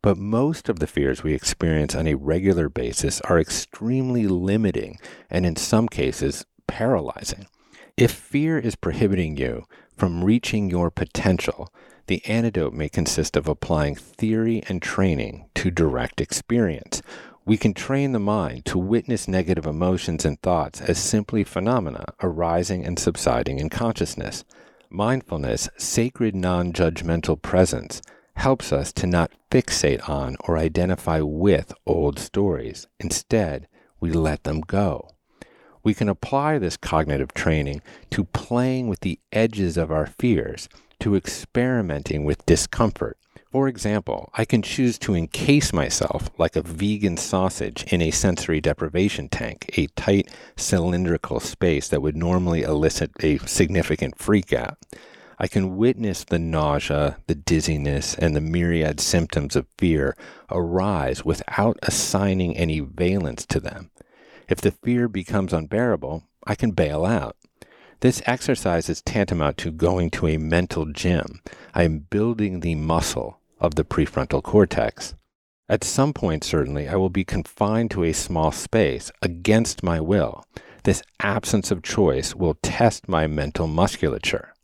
But 0.03 0.17
most 0.17 0.69
of 0.69 0.79
the 0.79 0.87
fears 0.87 1.23
we 1.23 1.35
experience 1.35 1.95
on 1.95 2.07
a 2.07 2.15
regular 2.15 2.69
basis 2.69 3.21
are 3.23 3.39
extremely 3.39 4.27
limiting 4.27 4.99
and, 5.29 5.45
in 5.45 5.57
some 5.57 5.89
cases, 5.89 6.47
paralyzing. 6.67 7.47
If 7.97 8.11
fear 8.11 8.59
is 8.59 8.77
prohibiting 8.77 9.37
you 9.37 9.65
from 9.97 10.25
reaching 10.25 10.71
your 10.71 10.91
potential, 10.91 11.69
the 12.07 12.25
antidote 12.25 12.73
may 12.73 12.89
consist 12.89 13.37
of 13.37 13.47
applying 13.47 13.95
theory 13.95 14.63
and 14.69 14.81
training 14.81 15.51
to 15.57 15.71
direct 15.71 16.21
experience. 16.21 17.03
We 17.45 17.57
can 17.57 17.73
train 17.73 18.13
the 18.13 18.19
mind 18.19 18.67
to 18.67 18.79
witness 18.79 19.27
negative 19.27 19.67
emotions 19.67 20.25
and 20.25 20.41
thoughts 20.41 20.81
as 20.81 20.99
simply 20.99 21.43
phenomena 21.43 22.05
arising 22.23 22.85
and 22.85 22.99
subsiding 22.99 23.59
in 23.59 23.71
consciousness. 23.71 24.45
Mindfulness, 24.91 25.69
sacred 25.79 26.35
non 26.35 26.73
judgmental 26.73 27.41
presence, 27.41 28.03
helps 28.37 28.73
us 28.73 28.93
to 28.93 29.07
not 29.07 29.33
fixate 29.51 30.09
on 30.09 30.37
or 30.41 30.59
identify 30.59 31.21
with 31.21 31.73
old 31.87 32.19
stories. 32.19 32.87
Instead, 32.99 33.69
we 34.01 34.11
let 34.11 34.45
them 34.45 34.61
go. 34.61 35.11
We 35.83 35.95
can 35.95 36.09
apply 36.09 36.59
this 36.59 36.77
cognitive 36.77 37.33
training 37.33 37.81
to 38.11 38.25
playing 38.25 38.89
with 38.89 39.01
the 39.01 39.19
edges 39.33 39.77
of 39.77 39.91
our 39.91 40.07
fears, 40.07 40.69
to 41.01 41.17
experimenting 41.17 42.25
with 42.25 42.45
discomfort, 42.45 43.17
for 43.51 43.67
example, 43.67 44.31
I 44.35 44.45
can 44.45 44.63
choose 44.63 44.97
to 45.01 45.15
encase 45.15 45.73
myself 45.73 46.31
like 46.39 46.55
a 46.55 46.63
vegan 46.63 47.17
sausage 47.17 47.85
in 47.93 48.01
a 48.01 48.13
sensory 48.13 48.61
deprivation 48.61 49.29
tank, 49.29 49.77
a 49.77 49.89
tight 49.89 50.31
cylindrical 50.57 51.41
space 51.41 51.89
that 51.89 52.01
would 52.01 52.17
normally 52.17 52.63
elicit 52.63 53.11
a 53.25 53.39
significant 53.39 54.19
freakout. 54.19 54.77
I 55.37 55.49
can 55.49 55.77
witness 55.77 56.23
the 56.23 56.39
nausea, 56.39 57.17
the 57.27 57.35
dizziness, 57.35 58.15
and 58.15 58.37
the 58.37 58.41
myriad 58.41 59.01
symptoms 59.01 59.57
of 59.57 59.67
fear 59.79 60.17
arise 60.49 61.25
without 61.25 61.77
assigning 61.83 62.57
any 62.57 62.79
valence 62.79 63.47
to 63.47 63.59
them. 63.59 63.91
If 64.49 64.61
the 64.61 64.71
fear 64.71 65.09
becomes 65.09 65.53
unbearable, 65.53 66.23
I 66.47 66.55
can 66.55 66.71
bail 66.71 67.05
out. 67.05 67.37
This 68.01 68.23
exercise 68.27 68.89
is 68.89 69.03
tantamount 69.03 69.57
to 69.59 69.73
going 69.73 70.11
to 70.13 70.29
a 70.29 70.39
mental 70.39 70.87
gym. 70.87 71.41
I 71.75 71.83
am 71.83 71.99
building 71.99 72.61
the 72.61 72.75
muscle 72.77 73.40
of 73.61 73.77
the 73.77 73.85
prefrontal 73.85 74.43
cortex. 74.43 75.15
At 75.69 75.85
some 75.85 76.13
point, 76.13 76.43
certainly, 76.43 76.89
I 76.89 76.97
will 76.97 77.11
be 77.11 77.25
confined 77.25 77.93
to 77.93 78.03
a 78.03 78.13
small 78.13 78.51
space 78.51 79.13
against 79.23 79.85
my 79.85 80.01
will. 80.01 80.45
This 80.83 81.03
absence 81.21 81.71
of 81.71 81.83
choice 81.83 82.35
will 82.35 82.59
test 82.63 83.09
my 83.09 83.27
mental 83.27 83.69
musculature. 83.69 84.55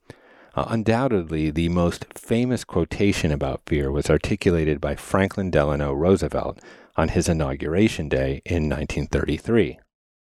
Uh, 0.57 0.65
undoubtedly, 0.69 1.51
the 1.51 1.69
most 1.69 2.07
famous 2.15 2.65
quotation 2.65 3.31
about 3.31 3.61
fear 3.67 3.91
was 3.93 4.09
articulated 4.09 4.81
by 4.81 4.97
Franklin 4.97 5.51
Delano 5.51 5.93
Roosevelt 5.93 6.59
on 6.97 7.11
his 7.11 7.29
inauguration 7.29 8.09
day 8.09 8.41
in 8.47 8.69
1933. 8.69 9.79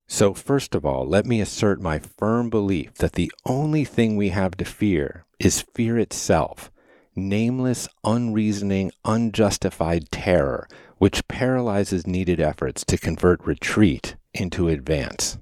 So, 0.07 0.33
first 0.33 0.75
of 0.75 0.85
all, 0.85 1.05
let 1.05 1.25
me 1.25 1.41
assert 1.41 1.81
my 1.81 1.99
firm 1.99 2.49
belief 2.49 2.93
that 2.95 3.13
the 3.13 3.31
only 3.45 3.83
thing 3.83 4.15
we 4.15 4.29
have 4.29 4.55
to 4.57 4.65
fear 4.65 5.25
is 5.39 5.65
fear 5.75 5.97
itself, 5.99 6.71
nameless, 7.15 7.87
unreasoning, 8.03 8.91
unjustified 9.05 10.11
terror 10.11 10.67
which 11.03 11.27
paralyzes 11.27 12.07
needed 12.07 12.39
efforts 12.39 12.85
to 12.85 12.97
convert 12.97 13.45
retreat 13.45 14.15
into 14.33 14.69
advance. 14.69 15.37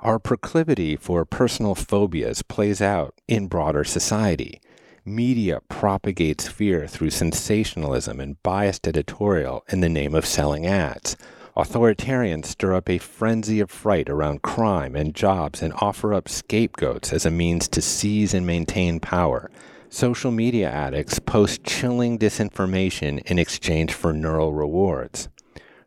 Our 0.00 0.18
proclivity 0.18 0.96
for 0.96 1.24
personal 1.24 1.76
phobias 1.76 2.42
plays 2.42 2.82
out 2.82 3.14
in 3.28 3.46
broader 3.46 3.84
society. 3.84 4.60
Media 5.04 5.60
propagates 5.68 6.48
fear 6.48 6.88
through 6.88 7.10
sensationalism 7.10 8.18
and 8.18 8.42
biased 8.42 8.88
editorial 8.88 9.64
in 9.68 9.80
the 9.80 9.88
name 9.88 10.16
of 10.16 10.26
selling 10.26 10.66
ads. 10.66 11.16
Authoritarians 11.56 12.46
stir 12.46 12.74
up 12.74 12.90
a 12.90 12.98
frenzy 12.98 13.60
of 13.60 13.70
fright 13.70 14.10
around 14.10 14.42
crime 14.42 14.96
and 14.96 15.14
jobs 15.14 15.62
and 15.62 15.72
offer 15.74 16.12
up 16.12 16.28
scapegoats 16.28 17.12
as 17.12 17.24
a 17.24 17.30
means 17.30 17.68
to 17.68 17.80
seize 17.80 18.34
and 18.34 18.44
maintain 18.44 18.98
power. 18.98 19.52
Social 19.92 20.30
media 20.30 20.70
addicts 20.70 21.18
post 21.18 21.64
chilling 21.64 22.16
disinformation 22.16 23.20
in 23.24 23.40
exchange 23.40 23.92
for 23.92 24.12
neural 24.12 24.52
rewards. 24.52 25.28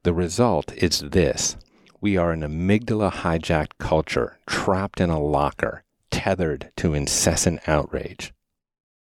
The 0.03 0.13
result 0.13 0.73
is 0.75 0.99
this 0.99 1.55
we 2.01 2.17
are 2.17 2.33
an 2.33 2.41
amygdala 2.41 3.13
hijacked 3.13 3.77
culture 3.79 4.39
trapped 4.45 4.99
in 4.99 5.09
a 5.09 5.21
locker, 5.21 5.85
tethered 6.11 6.69
to 6.75 6.93
incessant 6.93 7.61
outrage. 7.65 8.33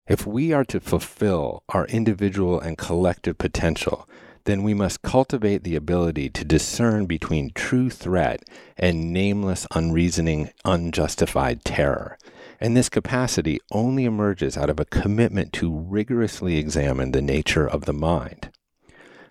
If 0.07 0.29
we 0.29 0.53
are 0.53 0.65
to 0.67 0.79
fulfill 0.79 1.65
our 1.71 1.87
individual 1.87 2.61
and 2.61 2.79
collective 2.79 3.37
potential, 3.37 4.09
then 4.45 4.63
we 4.63 4.75
must 4.75 5.03
cultivate 5.03 5.65
the 5.65 5.75
ability 5.75 6.31
to 6.31 6.45
discern 6.45 7.07
between 7.07 7.51
true 7.51 7.91
threat 7.91 8.45
and 8.77 9.13
nameless, 9.13 9.67
unreasoning, 9.75 10.51
unjustified 10.65 11.65
terror 11.65 12.17
and 12.65 12.75
this 12.75 12.89
capacity 12.89 13.61
only 13.73 14.07
emerges 14.07 14.57
out 14.57 14.71
of 14.71 14.81
a 14.81 14.87
commitment 14.87 15.53
to 15.53 15.71
rigorously 15.71 16.57
examine 16.57 17.13
the 17.13 17.21
nature 17.21 17.69
of 17.69 17.85
the 17.85 17.93
mind. 17.93 18.49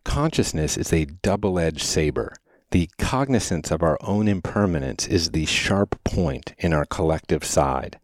Consciousness 0.04 0.78
is 0.78 0.94
a 0.94 1.06
double 1.06 1.58
edged 1.58 1.82
saber. 1.82 2.32
The 2.70 2.92
cognizance 3.00 3.72
of 3.72 3.82
our 3.82 3.98
own 4.02 4.28
impermanence 4.28 5.08
is 5.08 5.32
the 5.32 5.48
sharp 5.48 6.00
point 6.04 6.54
in 6.60 6.74
our 6.74 6.86
collective 6.86 7.44
side. 7.44 7.98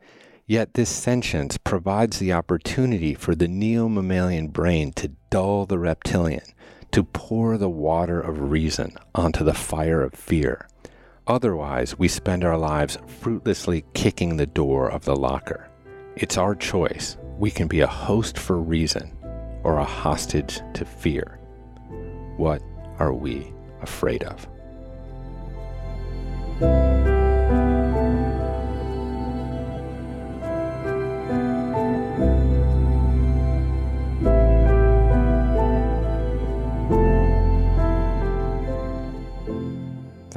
Yet 0.47 0.73
this 0.73 0.89
sentience 0.89 1.59
provides 1.59 2.17
the 2.17 2.33
opportunity 2.33 3.13
for 3.13 3.35
the 3.35 3.47
neo 3.47 3.87
mammalian 3.87 4.47
brain 4.47 4.93
to 4.93 5.11
dull 5.29 5.67
the 5.67 5.77
reptilian, 5.77 6.55
to 6.91 7.03
pour 7.03 7.59
the 7.59 7.69
water 7.69 8.19
of 8.19 8.49
reason 8.49 8.97
onto 9.13 9.43
the 9.43 9.53
fire 9.53 10.01
of 10.01 10.15
fear. 10.15 10.67
Otherwise, 11.29 11.97
we 11.99 12.07
spend 12.07 12.43
our 12.43 12.57
lives 12.57 12.97
fruitlessly 13.05 13.85
kicking 13.93 14.35
the 14.35 14.47
door 14.47 14.89
of 14.89 15.05
the 15.05 15.15
locker. 15.15 15.69
It's 16.15 16.39
our 16.39 16.55
choice. 16.55 17.17
We 17.37 17.51
can 17.51 17.67
be 17.67 17.81
a 17.81 17.87
host 17.87 18.35
for 18.35 18.57
reason 18.57 19.15
or 19.63 19.77
a 19.77 19.85
hostage 19.85 20.59
to 20.73 20.85
fear. 20.85 21.39
What 22.37 22.63
are 22.97 23.13
we 23.13 23.53
afraid 23.81 24.23
of? 24.23 24.47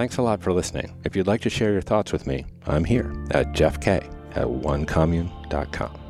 Thanks 0.02 0.16
a 0.16 0.22
lot 0.22 0.42
for 0.42 0.52
listening. 0.52 0.92
If 1.04 1.14
you'd 1.14 1.28
like 1.28 1.42
to 1.42 1.48
share 1.48 1.70
your 1.70 1.80
thoughts 1.80 2.10
with 2.10 2.26
me, 2.26 2.44
I'm 2.66 2.82
here 2.82 3.14
at 3.30 3.52
Jeff 3.52 3.80
K 3.80 3.98
at 4.34 4.48
onecommune.com. 4.48 6.01